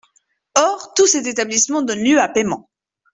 Or 0.59 0.95
tous 0.95 1.05
ces 1.05 1.27
établissements 1.29 1.83
donnent 1.83 2.03
lieu 2.03 2.19
à 2.19 2.27
paiement. 2.27 2.71